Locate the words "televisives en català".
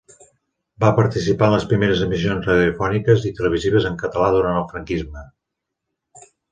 3.41-4.35